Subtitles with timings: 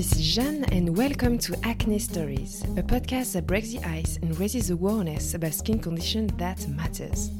[0.00, 4.40] this is Jeanne, and welcome to Acne Stories, a podcast that breaks the ice and
[4.40, 7.30] raises awareness about skin condition that matters.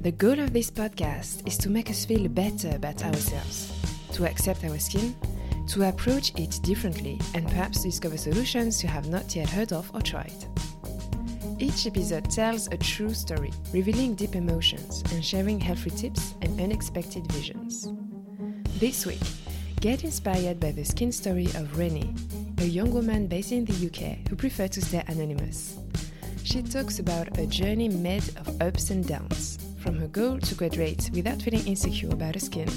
[0.00, 3.72] The goal of this podcast is to make us feel better about ourselves,
[4.14, 5.14] to accept our skin,
[5.68, 10.00] to approach it differently, and perhaps discover solutions you have not yet heard of or
[10.00, 10.44] tried.
[11.60, 17.30] Each episode tells a true story, revealing deep emotions and sharing helpful tips and unexpected
[17.30, 17.92] visions.
[18.80, 19.22] This week,
[19.80, 22.12] get inspired by the skin story of Rennie,
[22.58, 25.78] a young woman based in the UK who prefers to stay anonymous.
[26.42, 31.10] She talks about a journey made of ups and downs, from her goal to graduate
[31.14, 32.68] without feeling insecure about her skin,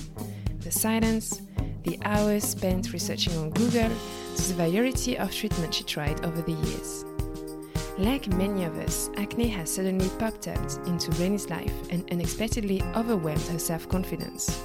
[0.59, 1.41] the silence,
[1.85, 3.89] the hours spent researching on Google,
[4.35, 7.03] to the variety of treatments she tried over the years.
[7.97, 13.41] Like many of us, acne has suddenly popped up into Rennie's life and unexpectedly overwhelmed
[13.47, 14.61] her self confidence.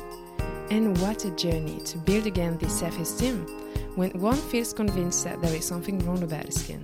[0.71, 3.47] And what a journey to build again this self esteem
[3.95, 6.83] when one feels convinced that there is something wrong about skin.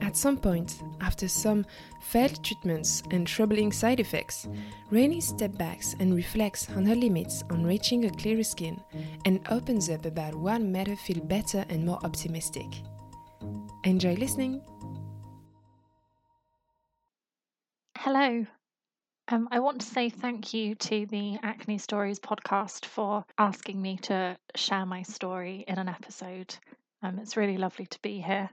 [0.00, 1.64] At some point, after some
[2.00, 4.48] failed treatments and troubling side effects,
[4.90, 8.80] Rennie steps back and reflects on her limits on reaching a clearer skin
[9.24, 12.66] and opens up about what made her feel better and more optimistic.
[13.84, 14.62] Enjoy listening!
[17.96, 18.46] Hello.
[19.28, 23.96] Um, I want to say thank you to the Acne Stories podcast for asking me
[24.02, 26.54] to share my story in an episode.
[27.02, 28.50] Um, it's really lovely to be here.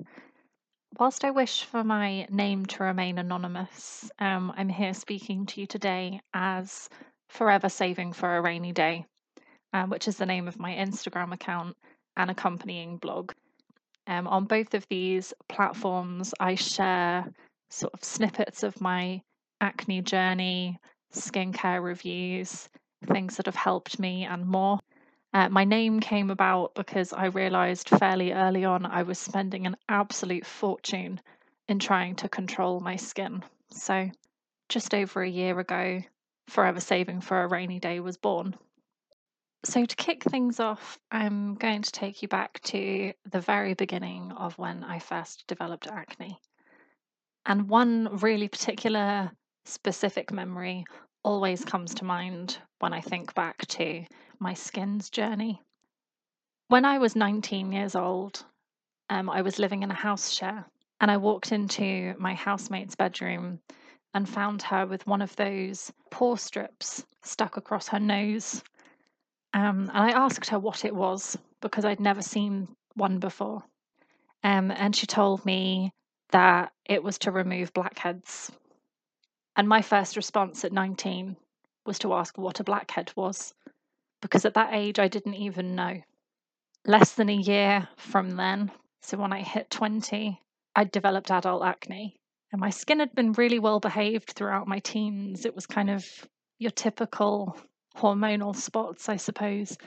[0.97, 5.67] Whilst I wish for my name to remain anonymous, um, I'm here speaking to you
[5.67, 6.87] today as
[7.27, 9.05] Forever Saving for a Rainy Day,
[9.73, 11.75] um, which is the name of my Instagram account
[12.15, 13.33] and accompanying blog.
[14.07, 17.29] Um, on both of these platforms, I share
[17.69, 19.21] sort of snippets of my
[19.61, 20.79] acne journey,
[21.13, 22.67] skincare reviews,
[23.05, 24.79] things that have helped me, and more.
[25.33, 29.77] Uh, my name came about because I realized fairly early on I was spending an
[29.87, 31.21] absolute fortune
[31.69, 33.43] in trying to control my skin.
[33.69, 34.09] So,
[34.67, 36.01] just over a year ago,
[36.49, 38.55] Forever Saving for a Rainy Day was born.
[39.63, 44.31] So, to kick things off, I'm going to take you back to the very beginning
[44.33, 46.39] of when I first developed acne.
[47.45, 49.31] And one really particular
[49.65, 50.85] specific memory
[51.23, 54.03] always comes to mind when I think back to
[54.39, 55.61] my skin's journey.
[56.67, 58.43] When I was 19 years old,
[59.09, 60.65] um, I was living in a house share
[60.99, 63.59] and I walked into my housemate's bedroom
[64.13, 68.63] and found her with one of those pore strips stuck across her nose.
[69.53, 73.63] Um, and I asked her what it was because I'd never seen one before.
[74.43, 75.91] Um, and she told me
[76.31, 78.51] that it was to remove blackheads
[79.55, 81.35] and my first response at 19
[81.85, 83.53] was to ask what a blackhead was,
[84.21, 86.01] because at that age I didn't even know.
[86.85, 90.39] Less than a year from then, so when I hit 20,
[90.75, 92.15] I'd developed adult acne.
[92.51, 95.45] And my skin had been really well behaved throughout my teens.
[95.45, 96.05] It was kind of
[96.59, 97.57] your typical
[97.97, 99.77] hormonal spots, I suppose.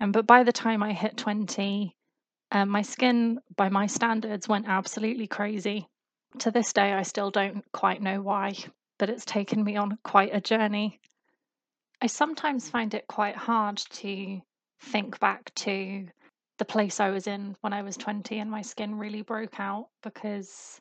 [0.00, 1.94] And but by the time I hit 20,
[2.52, 5.88] um, my skin, by my standards, went absolutely crazy.
[6.38, 8.54] To this day, I still don't quite know why
[9.00, 11.00] but it's taken me on quite a journey.
[12.02, 12.70] I sometimes mm.
[12.70, 14.40] find it quite hard to
[14.82, 16.06] think back to
[16.58, 19.86] the place I was in when I was 20 and my skin really broke out
[20.02, 20.78] because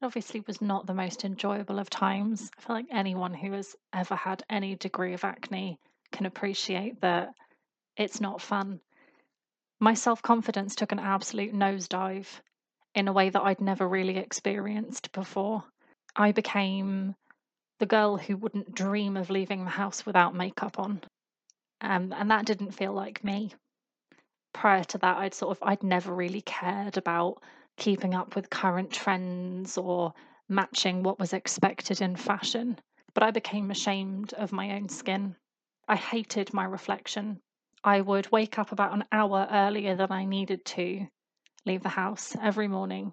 [0.00, 2.48] it obviously was not the most enjoyable of times.
[2.56, 5.80] I feel like anyone who has ever had any degree of acne
[6.12, 7.30] can appreciate that
[7.96, 8.78] it's not fun.
[9.80, 12.28] My self confidence took an absolute nosedive
[12.94, 15.64] in a way that I'd never really experienced before.
[16.14, 17.16] I became
[17.78, 21.00] the girl who wouldn't dream of leaving the house without makeup on.
[21.80, 23.54] Um, and that didn't feel like me.
[24.52, 27.42] Prior to that, I'd sort of, I'd never really cared about
[27.76, 30.12] keeping up with current trends or
[30.48, 32.78] matching what was expected in fashion.
[33.14, 35.36] But I became ashamed of my own skin.
[35.86, 37.40] I hated my reflection.
[37.84, 41.06] I would wake up about an hour earlier than I needed to,
[41.64, 43.12] leave the house every morning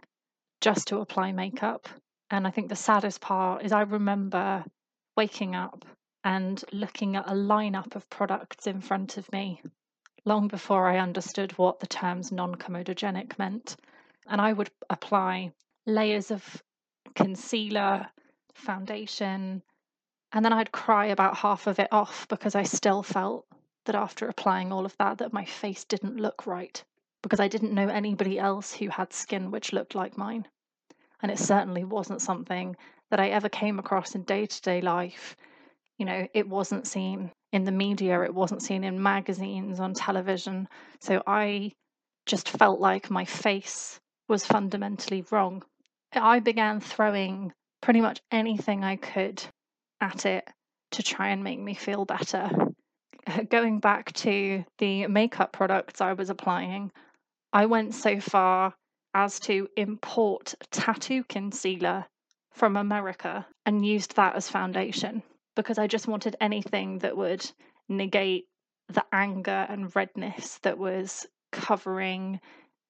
[0.62, 1.88] just to apply makeup
[2.32, 4.66] and I think the saddest part is I remember
[5.16, 5.86] waking up
[6.24, 9.62] and looking at a lineup of products in front of me
[10.26, 13.76] long before I understood what the terms non comedogenic meant.
[14.26, 15.54] And I would apply
[15.86, 16.64] layers of
[17.14, 18.08] concealer,
[18.56, 19.62] foundation,
[20.32, 23.46] and then I'd cry about half of it off because I still felt
[23.86, 26.84] that after applying all of that that my face didn't look right
[27.22, 30.48] because I didn't know anybody else who had skin which looked like mine
[31.22, 32.76] and it certainly wasn't something
[33.12, 35.36] that I ever came across in day to day life.
[35.98, 40.68] You know, it wasn't seen in the media, it wasn't seen in magazines, on television.
[41.00, 41.72] So I
[42.26, 45.64] just felt like my face was fundamentally wrong.
[46.12, 49.44] I began throwing pretty much anything I could
[50.02, 50.48] at it
[50.92, 52.50] to try and make me feel better.
[53.50, 56.92] Going back to the makeup products I was applying,
[57.54, 58.74] I went so far
[59.16, 62.06] as to import tattoo concealer
[62.52, 65.24] from America and used that as foundation
[65.56, 67.50] because I just wanted anything that would
[67.88, 68.46] negate
[68.90, 72.42] the anger and redness that was covering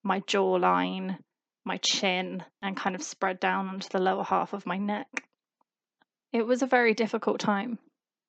[0.03, 1.19] my jawline,
[1.63, 5.07] my chin, and kind of spread down onto the lower half of my neck.
[6.33, 7.77] It was a very difficult time.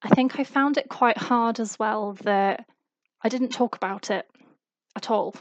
[0.03, 2.67] I think I found it quite hard as well that
[3.25, 4.27] I didn't talk about it
[4.95, 5.35] at all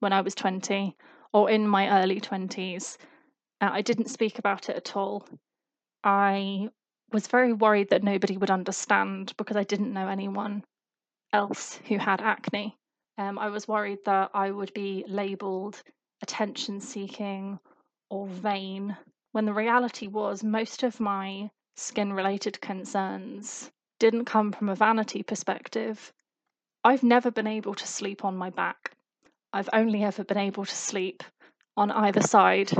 [0.00, 0.94] when I was 20
[1.32, 2.96] or in my early 20s.
[3.60, 5.26] Uh, I didn't speak about it at all.
[6.04, 6.68] I
[7.12, 10.64] was very worried that nobody would understand because I didn't know anyone
[11.32, 12.76] else who had acne.
[13.18, 15.82] Um, I was worried that I would be labeled
[16.22, 17.58] attention seeking
[18.10, 18.96] or vain,
[19.32, 25.22] when the reality was most of my skin related concerns didn't come from a vanity
[25.22, 26.12] perspective.
[26.84, 28.92] I've never been able to sleep on my back.
[29.52, 31.22] I've only ever been able to sleep
[31.76, 32.70] on either side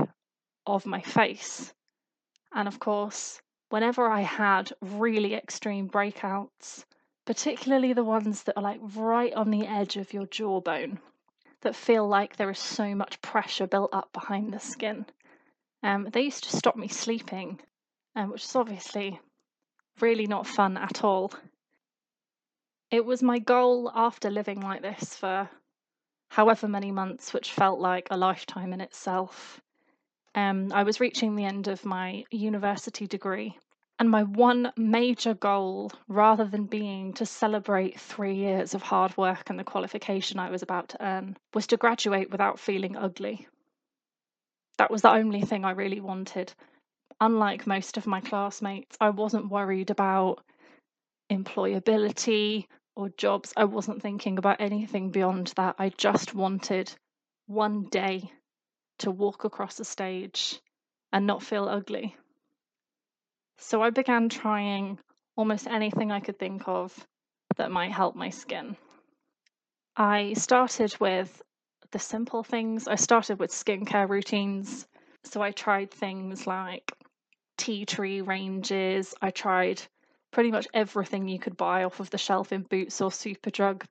[0.66, 1.72] of my face.
[2.54, 6.84] And of course, whenever I had really extreme breakouts,
[7.26, 10.98] particularly the ones that are like right on the edge of your jawbone,
[11.60, 15.06] that feel like there is so much pressure built up behind the skin.
[15.82, 17.60] Um, they used to stop me sleeping,
[18.16, 19.20] um, which is obviously
[20.00, 21.32] really not fun at all.
[22.90, 25.48] It was my goal after living like this for
[26.32, 29.60] however many months, which felt like a lifetime in itself.
[30.34, 33.58] Um, I was reaching the end of my university degree,
[33.98, 39.50] and my one major goal, rather than being to celebrate three years of hard work
[39.50, 43.46] and the qualification I was about to earn, was to graduate without feeling ugly.
[44.78, 46.54] That was the only thing I really wanted.
[47.20, 50.42] Unlike most of my classmates, I wasn't worried about
[51.30, 53.52] employability or jobs.
[53.56, 55.76] I wasn't thinking about anything beyond that.
[55.78, 56.92] I just wanted
[57.46, 58.30] one day
[58.98, 60.60] to walk across a stage
[61.12, 62.16] and not feel ugly.
[63.58, 64.98] So I began trying
[65.36, 67.06] almost anything I could think of
[67.56, 68.76] that might help my skin.
[69.96, 71.42] I started with
[71.90, 72.88] the simple things.
[72.88, 74.86] I started with skincare routines.
[75.24, 76.92] So I tried things like
[77.56, 79.14] tea tree ranges.
[79.20, 79.82] I tried
[80.32, 83.84] pretty much everything you could buy off of the shelf in Boots or Superdrug.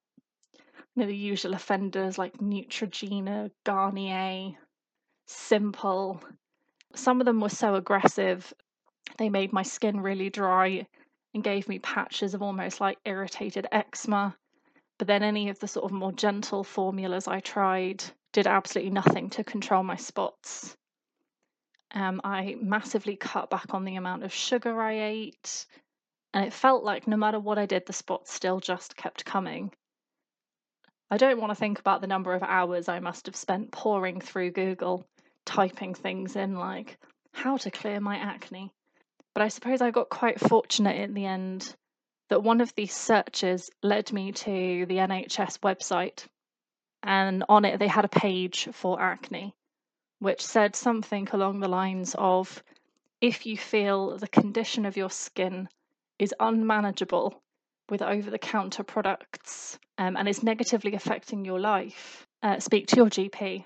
[0.96, 4.58] You know, the usual offenders like Neutrogena, Garnier,
[5.28, 6.22] Simple.
[6.94, 8.54] Some of them were so aggressive
[9.18, 10.88] they made my skin really dry
[11.34, 14.36] and gave me patches of almost like irritated eczema.
[14.98, 18.04] But then any of the sort of more gentle formulas I tried
[18.34, 20.76] did absolutely nothing to control my spots.
[21.94, 25.66] Um, I massively cut back on the amount of sugar I ate,
[26.34, 29.72] and it felt like no matter what I did, the spots still just kept coming.
[31.10, 34.22] I don't want to think about the number of hours I must have spent poring
[34.22, 35.06] through Google,
[35.46, 36.98] typing things in like
[37.34, 38.72] how to clear my acne.
[39.34, 41.76] But I suppose I got quite fortunate in the end
[42.30, 46.26] that one of these searches led me to the NHS website.
[47.04, 49.54] And on it, they had a page for acne,
[50.20, 52.64] which said something along the lines of
[53.20, 55.68] if you feel the condition of your skin
[56.22, 57.42] is unmanageable
[57.90, 62.96] with over the counter products um, and is negatively affecting your life, uh, speak to
[62.96, 63.66] your GP.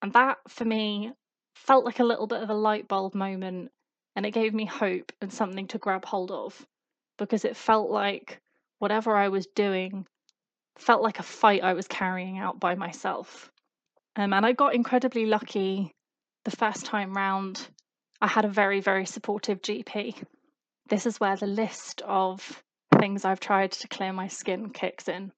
[0.00, 1.12] And that for me
[1.56, 3.72] felt like a little bit of a light bulb moment
[4.14, 6.64] and it gave me hope and something to grab hold of
[7.18, 8.40] because it felt like
[8.78, 10.06] whatever I was doing
[10.78, 13.50] felt like a fight I was carrying out by myself.
[14.14, 15.92] Um, and I got incredibly lucky
[16.44, 17.66] the first time round.
[18.20, 20.24] I had a very, very supportive GP.
[20.88, 22.62] This is where the list of
[22.98, 25.32] things I've tried to clear my skin kicks in.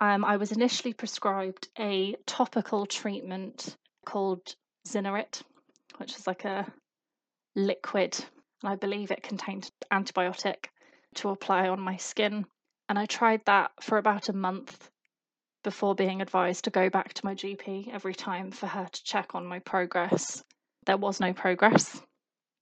[0.00, 4.54] Um, I was initially prescribed a topical treatment called
[4.88, 5.42] Zineryt,
[5.98, 6.66] which is like a
[7.54, 8.16] liquid,
[8.62, 10.66] and I believe it contained antibiotic
[11.16, 12.46] to apply on my skin.
[12.88, 14.90] And I tried that for about a month
[15.62, 19.34] before being advised to go back to my GP every time for her to check
[19.34, 20.42] on my progress.
[20.86, 22.00] There was no progress.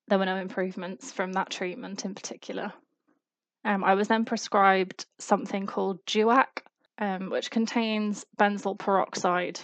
[0.08, 2.72] There were no improvements from that treatment in particular.
[3.64, 6.62] Um, I was then prescribed something called Duac,
[6.96, 9.60] um, which contains benzyl peroxide.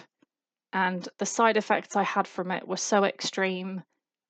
[0.71, 3.83] And the side effects I had from it were so extreme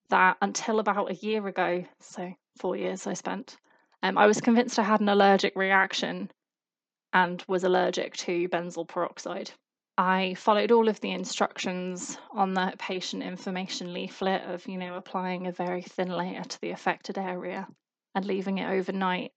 [0.10, 3.58] that until about a year ago, so four years I spent,
[4.02, 6.32] um, I was convinced I had an allergic reaction
[7.12, 9.52] and was allergic to benzyl peroxide.
[9.98, 15.48] I followed all of the instructions on the patient information leaflet of, you know, applying
[15.48, 17.68] a very thin layer to the affected area
[18.14, 19.32] and leaving it overnight.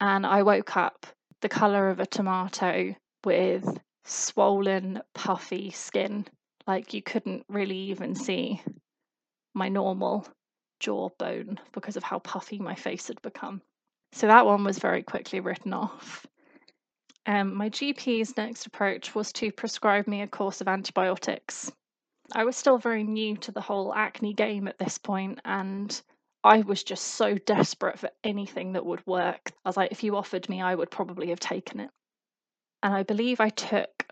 [0.00, 1.06] And I woke up
[1.40, 2.94] the colour of a tomato
[3.24, 6.26] with swollen, puffy skin.
[6.66, 8.62] Like you couldn't really even see
[9.52, 10.26] my normal
[10.80, 13.62] jawbone because of how puffy my face had become.
[14.12, 16.24] So that one was very quickly written off.
[17.26, 21.72] Um, my GP's next approach was to prescribe me a course of antibiotics.
[22.32, 26.02] I was still very new to the whole acne game at this point, and
[26.42, 29.52] I was just so desperate for anything that would work.
[29.64, 31.90] I was like, if you offered me, I would probably have taken it.
[32.82, 34.06] And I believe I took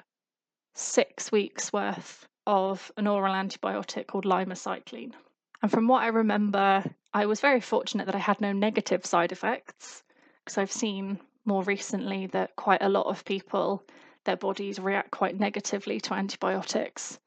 [0.75, 5.13] six weeks worth of an oral antibiotic called lymecycline.
[5.61, 9.33] And from what I remember, I was very fortunate that I had no negative side
[9.33, 10.03] effects
[10.45, 13.85] because I've seen more recently that quite a lot of people,
[14.25, 17.19] their bodies react quite negatively to antibiotics.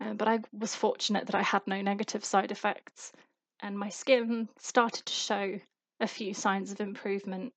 [0.00, 3.12] Uh, but I was fortunate that I had no negative side effects,
[3.60, 5.60] and my skin started to show
[6.00, 7.52] a few signs of improvement.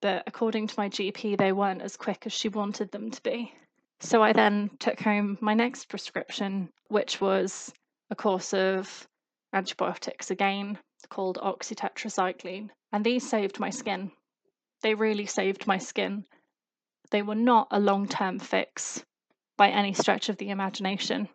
[0.00, 3.52] But according to my GP, they weren't as quick as she wanted them to be.
[4.00, 7.72] So I then took home my next prescription, which was
[8.08, 9.06] a course of
[9.52, 12.70] antibiotics again called oxytetracycline.
[12.92, 14.12] And these saved my skin.
[14.82, 16.24] They really saved my skin.
[17.10, 19.04] They were not a long term fix
[19.56, 21.28] by any stretch of the imagination.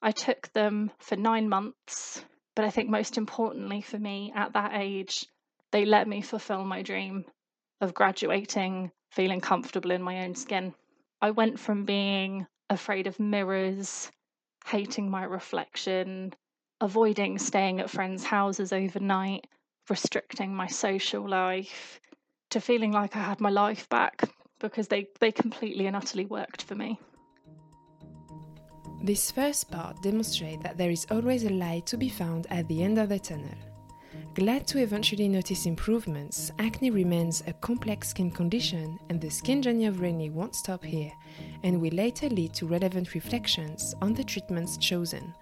[0.00, 2.24] I took them for nine months,
[2.56, 5.26] but I think most importantly for me at that age,
[5.70, 7.24] they let me fulfill my dream
[7.80, 10.74] of graduating feeling comfortable in my own skin.
[11.20, 14.10] I went from being afraid of mirrors,
[14.66, 16.32] hating my reflection,
[16.80, 19.46] avoiding staying at friends' houses overnight,
[19.88, 22.00] restricting my social life,
[22.52, 24.30] to feeling like I had my life back
[24.60, 26.98] because they, they completely and utterly worked for me.
[29.02, 32.84] This first part demonstrates that there is always a light to be found at the
[32.84, 33.56] end of the tunnel.
[34.34, 39.86] Glad to eventually notice improvements, acne remains a complex skin condition, and the skin journey
[39.86, 41.10] of Rennie won't stop here
[41.64, 45.34] and will later lead to relevant reflections on the treatments chosen,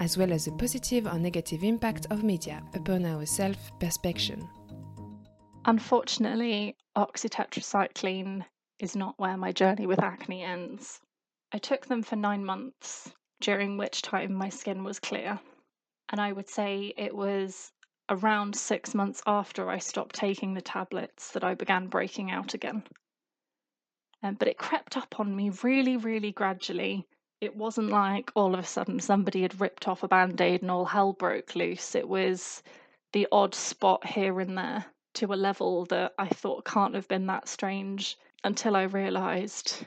[0.00, 4.48] as well as the positive or negative impact of media upon our self perception.
[5.68, 8.46] Unfortunately, oxytetracycline
[8.78, 11.02] is not where my journey with acne ends.
[11.52, 15.38] I took them for nine months, during which time my skin was clear.
[16.08, 17.70] And I would say it was
[18.08, 22.84] around six months after I stopped taking the tablets that I began breaking out again.
[24.22, 27.06] Um, but it crept up on me really, really gradually.
[27.42, 30.70] It wasn't like all of a sudden somebody had ripped off a band aid and
[30.70, 31.94] all hell broke loose.
[31.94, 32.62] It was
[33.12, 34.86] the odd spot here and there
[35.18, 39.84] to a level that I thought can't have been that strange until I realised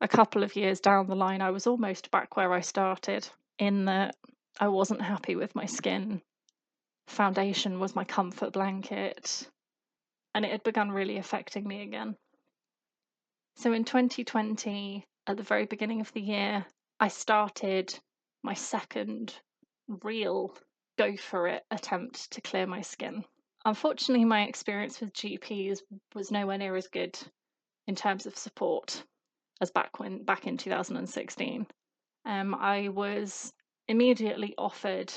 [0.00, 3.86] a couple of years down the line I was almost back where I started, in
[3.86, 4.14] that
[4.60, 6.22] I wasn't happy with my skin.
[7.08, 9.48] Foundation was my comfort blanket,
[10.36, 12.16] and it had begun really affecting me again.
[13.56, 16.64] So in 2020, at the very beginning of the year,
[17.00, 17.98] I started
[18.44, 19.34] my second
[19.88, 20.56] real
[20.96, 23.24] go for it attempt to clear my skin.
[23.64, 25.80] Unfortunately, my experience with GPs
[26.14, 27.18] was nowhere near as good
[27.86, 29.02] in terms of support
[29.60, 31.66] as back when back in 2016.
[32.24, 33.52] Um, I was
[33.88, 35.12] immediately offered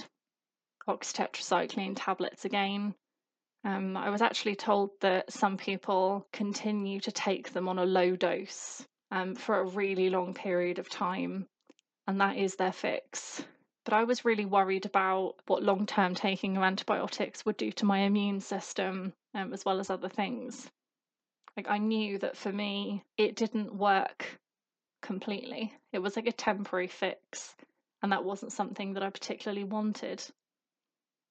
[0.87, 2.95] oxytetracycline tablets again.
[3.63, 8.15] Um, I was actually told that some people continue to take them on a low
[8.17, 11.47] dose um, for a really long period of time,
[12.07, 13.45] and that is their fix.
[13.85, 17.85] But I was really worried about what long term taking of antibiotics would do to
[17.85, 20.69] my immune system, um, as well as other things.
[21.57, 24.39] Like, I knew that for me, it didn't work
[25.01, 25.73] completely.
[25.91, 27.55] It was like a temporary fix,
[28.01, 30.23] and that wasn't something that I particularly wanted.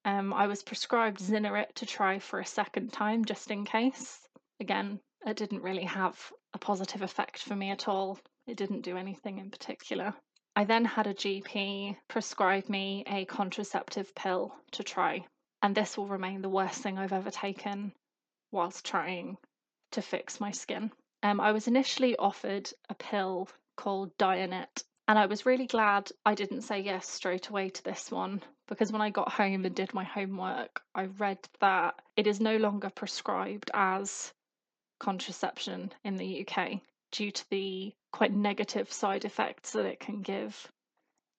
[0.05, 4.19] Um, I was prescribed Zineryt to try for a second time just in case.
[4.59, 8.19] Again, it didn't really have a positive effect for me at all.
[8.45, 10.13] It didn't do anything in particular.
[10.55, 15.25] I then had a GP prescribe me a contraceptive pill to try,
[15.63, 17.91] and this will remain the worst thing I've ever taken
[18.51, 19.37] whilst trying
[19.91, 20.91] to fix my skin.
[21.23, 26.35] Um, I was initially offered a pill called Dianette, and I was really glad I
[26.35, 29.91] didn't say yes straight away to this one because when I got home and did
[29.95, 34.31] my homework, I read that it is no longer prescribed as
[34.99, 36.79] contraception in the UK
[37.13, 40.71] due to the quite negative side effects that it can give.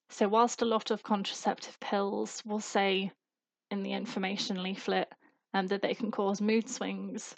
[0.08, 3.10] So, whilst a lot of contraceptive pills will say
[3.72, 5.12] in the information leaflet
[5.52, 7.34] um, that they can cause mood swings,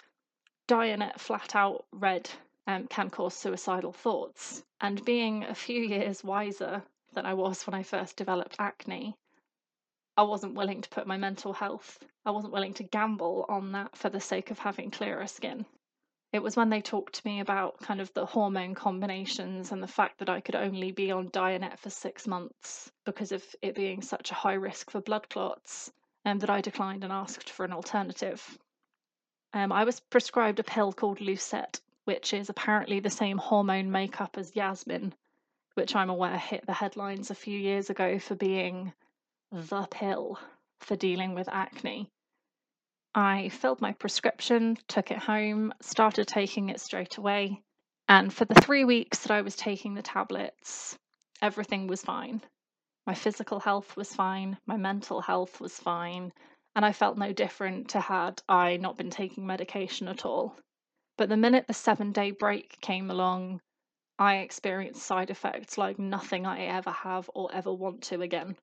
[0.67, 2.29] Dianette flat out read
[2.67, 4.63] um, can cause suicidal thoughts.
[4.81, 9.17] And being a few years wiser than I was when I first developed acne,
[10.15, 13.95] I wasn't willing to put my mental health, I wasn't willing to gamble on that
[13.95, 15.65] for the sake of having clearer skin.
[16.37, 19.87] It was when they talked to me about kind of the hormone combinations and the
[19.87, 24.03] fact that I could only be on Dianette for six months because of it being
[24.03, 25.91] such a high risk for blood clots,
[26.25, 28.55] um, that I declined and asked for an alternative.
[29.51, 34.37] Um, I was prescribed a pill called Lucette, which is apparently the same hormone makeup
[34.37, 35.15] as Yasmin,
[35.73, 38.93] which I'm aware hit the headlines a few years ago for being
[39.51, 40.39] the pill
[40.81, 42.11] for dealing with acne.
[43.19, 47.63] I filled my prescription, took it home, started taking it straight away,
[48.07, 50.95] and for the three weeks that I was taking the tablets,
[51.41, 52.43] everything was fine.
[53.07, 56.31] My physical health was fine, my mental health was fine,
[56.75, 60.55] and I felt no different to had I not been taking medication at all.
[61.17, 63.61] But the minute the seven day break came along,
[64.19, 68.57] I experienced side effects like nothing I ever have or ever want to again.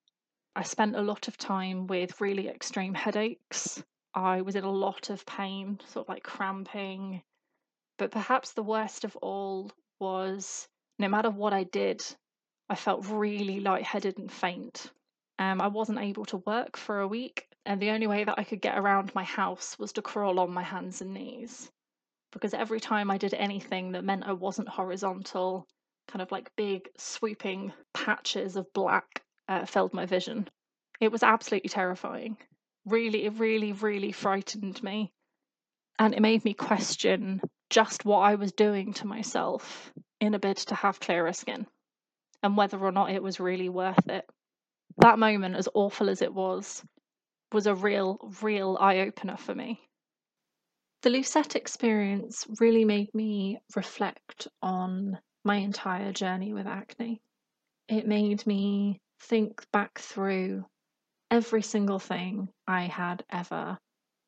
[0.54, 3.82] I spent a lot of time with really extreme headaches.
[4.14, 7.22] I was in a lot of pain, sort of like cramping.
[7.98, 10.68] But perhaps the worst of all was
[10.98, 12.04] no matter what I did,
[12.68, 14.90] I felt really lightheaded and faint.
[15.38, 18.44] Um, I wasn't able to work for a week, and the only way that I
[18.44, 21.70] could get around my house was to crawl on my hands and knees
[22.34, 25.66] because every time I did anything that meant I wasn't horizontal,
[26.08, 30.48] kind of like big sweeping patches of black uh, filled my vision.
[31.00, 32.36] It was absolutely terrifying.
[32.84, 35.12] Really, it really, really frightened me.
[35.98, 40.56] And it made me question just what I was doing to myself in a bid
[40.58, 41.66] to have clearer skin
[42.42, 44.28] and whether or not it was really worth it.
[44.98, 46.84] That moment, as awful as it was,
[47.52, 49.80] was a real, real eye opener for me.
[51.02, 57.20] The Lucette experience really made me reflect on my entire journey with acne.
[57.88, 60.64] It made me think back through
[61.34, 63.76] every single thing I had ever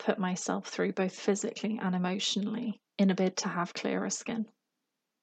[0.00, 4.44] put myself through, both physically and emotionally, in a bid to have clearer skin.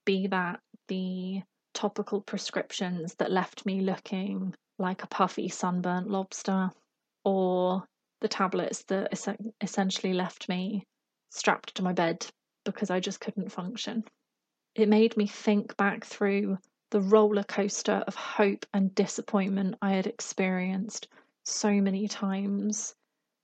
[0.06, 1.42] Be that the
[1.74, 6.70] topical prescriptions that left me looking like a puffy sunburnt lobster,
[7.22, 7.84] or
[8.22, 9.12] the tablets that
[9.60, 10.86] essentially left me
[11.28, 12.26] strapped to my bed
[12.64, 14.04] because I just couldn't function.
[14.74, 16.56] It made me think back through
[16.92, 21.08] the roller coaster of hope and disappointment I had experienced
[21.44, 22.94] so many times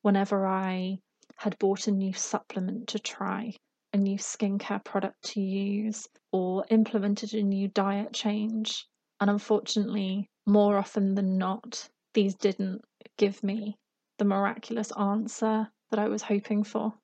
[0.02, 0.98] whenever I
[1.36, 3.54] had bought a new supplement to try,
[3.92, 8.86] a new skincare product to use, or implemented a new diet change.
[9.20, 12.82] And unfortunately, more often than not, these didn't
[13.16, 13.76] give me
[14.18, 16.94] the miraculous answer that I was hoping for.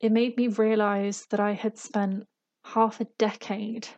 [0.00, 2.24] It made me realize that I had spent
[2.64, 3.88] half a decade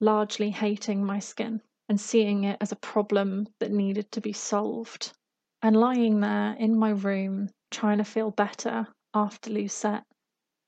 [0.00, 5.12] largely hating my skin and seeing it as a problem that needed to be solved.
[5.60, 10.04] And lying there in my room trying to feel better after Lucette,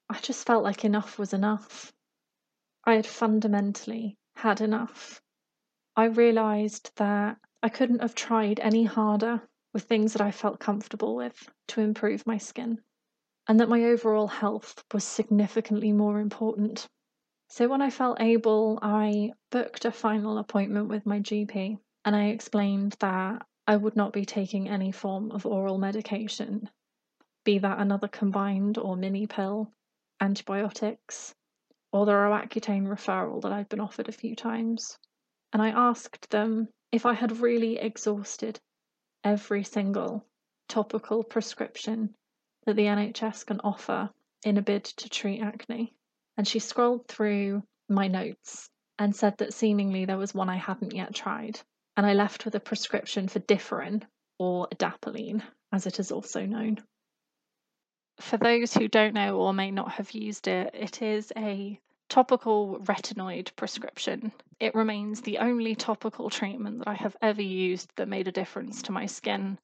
[0.09, 1.93] I just felt like enough was enough.
[2.85, 5.21] I had fundamentally had enough.
[5.95, 11.15] I realised that I couldn't have tried any harder with things that I felt comfortable
[11.15, 12.83] with to improve my skin
[13.47, 16.89] and that my overall health was significantly more important.
[17.49, 22.27] So, when I felt able, I booked a final appointment with my GP and I
[22.27, 26.69] explained that I would not be taking any form of oral medication,
[27.45, 29.73] be that another combined or mini pill,
[30.21, 31.37] antibiotics,
[31.93, 34.99] or the Roaccutane referral that I'd been offered a few times.
[35.53, 38.59] And I asked them if I had really exhausted
[39.23, 40.27] every single
[40.67, 42.17] topical prescription
[42.67, 44.11] that the NHS can offer
[44.43, 45.95] in a bid to treat acne.
[46.37, 50.93] And she scrolled through my notes and said that seemingly there was one I hadn't
[50.93, 51.61] yet tried.
[51.97, 54.03] And I left with a prescription for Differin,
[54.39, 56.83] or adapalene, as it is also known.
[58.21, 62.79] For those who don't know or may not have used it, it is a topical
[62.81, 64.33] retinoid prescription.
[64.59, 68.83] It remains the only topical treatment that I have ever used that made a difference
[68.83, 69.59] to my skin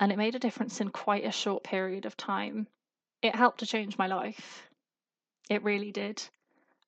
[0.00, 2.66] and it made a difference in quite a short period of time.
[3.22, 4.68] It helped to change my life.
[5.48, 6.22] It really did.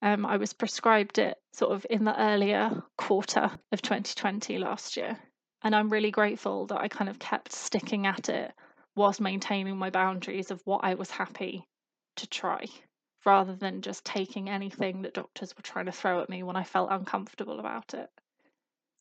[0.06, 5.18] Um, I was prescribed it sort of in the earlier quarter of 2020 last year.
[5.64, 8.52] And I'm really grateful that I kind of kept sticking at it
[8.94, 11.66] whilst maintaining my boundaries of what I was happy
[12.18, 12.66] to try,
[13.24, 16.62] rather than just taking anything that doctors were trying to throw at me when I
[16.62, 18.08] felt uncomfortable about it.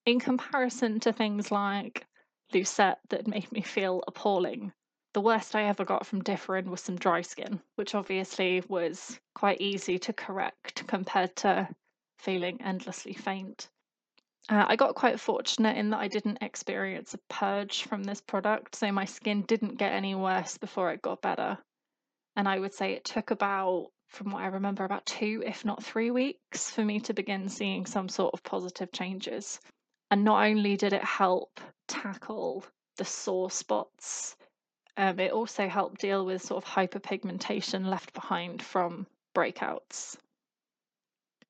[0.08, 2.08] In comparison to things like
[2.52, 4.74] Lucette that made me feel appalling.
[5.16, 9.62] The worst I ever got from Differin was some dry skin, which obviously was quite
[9.62, 11.70] easy to correct compared to
[12.20, 13.70] feeling endlessly faint.
[14.50, 18.76] Uh, I got quite fortunate in that I didn't experience a purge from this product,
[18.76, 21.60] so my skin didn't get any worse before it got better.
[22.36, 25.82] And I would say it took about, from what I remember, about two, if not
[25.82, 29.62] three weeks for me to begin seeing some sort of positive changes.
[30.12, 32.66] And not only did it help tackle
[32.98, 34.36] the sore spots,
[34.98, 40.18] um, it also helped deal with sort of hyperpigmentation left behind from breakouts.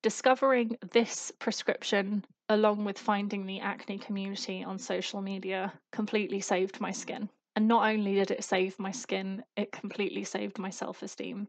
[0.01, 6.91] Discovering this prescription, along with finding the acne community on social media, completely saved my
[6.91, 7.29] skin.
[7.55, 11.47] And not only did it save my skin, it completely saved my self esteem.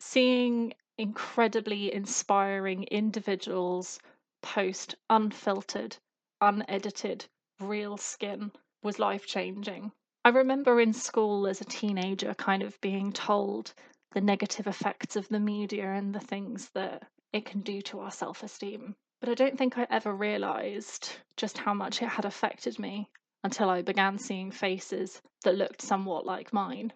[0.00, 3.98] Seeing incredibly inspiring individuals
[4.42, 5.96] post unfiltered,
[6.40, 7.26] unedited,
[7.60, 8.52] real skin
[8.82, 9.92] was life changing.
[10.26, 13.74] I remember in school as a teenager kind of being told
[14.12, 18.10] the negative effects of the media and the things that it can do to our
[18.10, 18.96] self esteem.
[19.20, 23.10] But I don't think I ever realised just how much it had affected me
[23.42, 26.94] until I began seeing faces that looked somewhat like mine.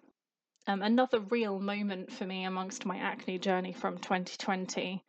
[0.67, 5.05] Um, another real moment for me amongst my acne journey from 2020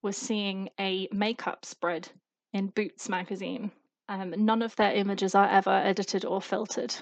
[0.00, 2.08] was seeing a makeup spread
[2.52, 3.72] in Boots magazine.
[4.08, 6.94] Um, none of their images are ever edited or filtered.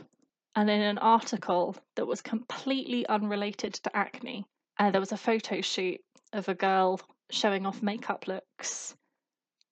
[0.55, 4.45] And in an article that was completely unrelated to acne,
[4.79, 6.01] uh, there was a photo shoot
[6.33, 8.95] of a girl showing off makeup looks.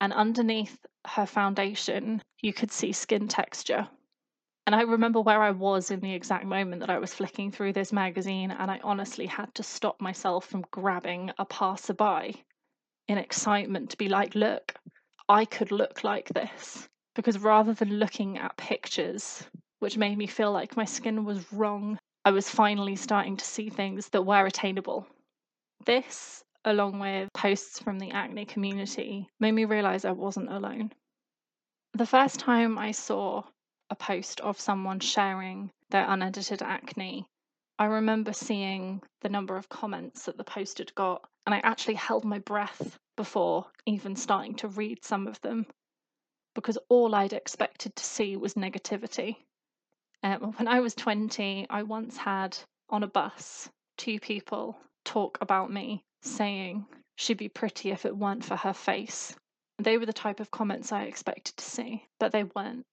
[0.01, 3.89] And underneath her foundation, you could see skin texture.
[4.67, 7.73] And I remember where I was in the exact moment that I was flicking through
[7.73, 12.45] this magazine, and I honestly had to stop myself from grabbing a passerby
[13.09, 14.75] in excitement to be like, look,
[15.29, 16.89] I could look like this.
[17.15, 19.43] Because rather than looking at pictures,
[19.81, 23.69] which made me feel like my skin was wrong, I was finally starting to see
[23.69, 25.07] things that were attainable.
[25.85, 30.93] This, along with posts from the acne community, made me realize I wasn't alone.
[31.95, 33.43] The first time I saw
[33.91, 37.27] a post of someone sharing their unedited acne,
[37.79, 41.95] I remember seeing the number of comments that the post had got, and I actually
[41.95, 45.67] held my breath before even starting to read some of them
[46.55, 49.37] because all I'd expected to see was negativity.
[50.23, 52.57] Um, when I was 20, I once had
[52.89, 58.45] on a bus two people talk about me saying she'd be pretty if it weren't
[58.45, 59.35] for her face.
[59.79, 62.85] They were the type of comments I expected to see, but they weren't.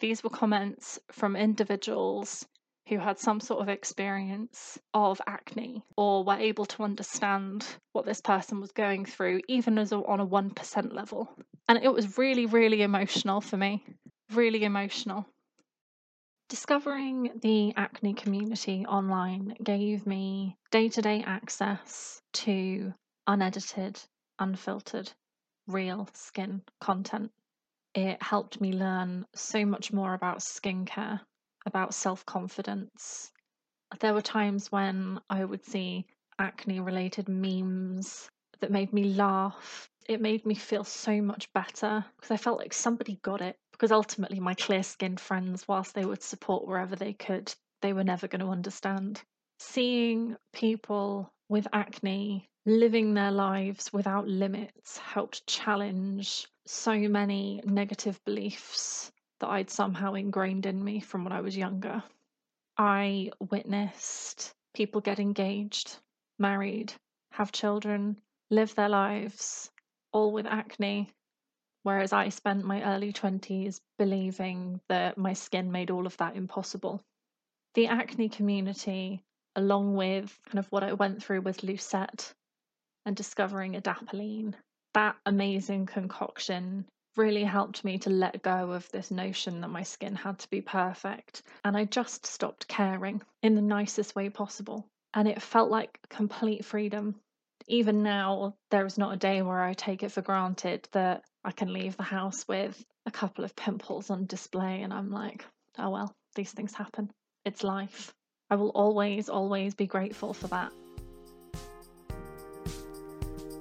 [0.00, 2.46] These were comments from individuals
[2.88, 8.20] who had some sort of experience of acne or were able to understand what this
[8.20, 11.30] person was going through, even as a, on a 1% level.
[11.68, 13.84] And it was really, really emotional for me.
[14.32, 15.26] Really emotional.
[16.52, 22.92] Discovering the acne community online gave me day to day access to
[23.26, 23.98] unedited,
[24.38, 25.10] unfiltered,
[25.66, 27.32] real skin content.
[27.94, 31.22] It helped me learn so much more about skincare
[31.64, 33.32] about self confidence.
[34.00, 36.06] There were times when I would see
[36.38, 38.28] acne related memes
[38.60, 39.88] that made me laugh.
[40.06, 43.58] It made me feel so much better because I felt like somebody got it.
[43.82, 48.04] Because ultimately, my clear skinned friends, whilst they would support wherever they could, they were
[48.04, 49.20] never going to understand.
[49.58, 59.10] Seeing people with acne living their lives without limits helped challenge so many negative beliefs
[59.40, 62.04] that I'd somehow ingrained in me from when I was younger.
[62.78, 65.98] I witnessed people get engaged,
[66.38, 66.94] married,
[67.32, 69.72] have children, live their lives,
[70.12, 71.10] all with acne,
[71.82, 77.02] whereas I spent my early 20s believing that my skin made all of that impossible.
[77.74, 79.22] The acne community,
[79.56, 82.32] along with kind of what I went through with Lucette
[83.06, 84.54] and discovering adapalene,
[84.94, 90.14] that amazing concoction really helped me to let go of this notion that my skin
[90.14, 91.42] had to be perfect.
[91.64, 94.86] And I just stopped caring in the nicest way possible.
[95.14, 97.16] And it felt like complete freedom.
[97.68, 101.52] Even now, there is not a day where I take it for granted that I
[101.52, 105.44] can leave the house with a couple of pimples on display and I'm like,
[105.78, 107.10] oh well, these things happen.
[107.44, 108.12] It's life.
[108.50, 110.72] I will always, always be grateful for that.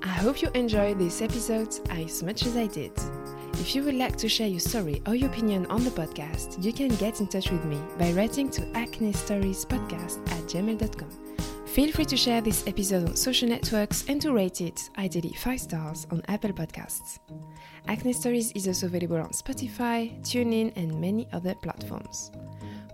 [0.04, 2.92] I hope you enjoyed this episode as much as I did.
[3.54, 6.74] If you would like to share your story or your opinion on the podcast, you
[6.74, 11.21] can get in touch with me by writing to acne stories podcast at gmail.com.
[11.72, 15.58] Feel free to share this episode on social networks and to rate it, ideally 5
[15.58, 17.18] stars, on Apple Podcasts.
[17.88, 22.30] Acne Stories is also available on Spotify, TuneIn, and many other platforms.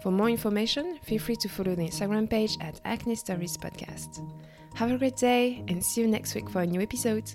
[0.04, 4.24] For more information, feel free to follow the Instagram page at Acne Stories Podcast.
[4.76, 7.34] Have a great day and see you next week for a new episode.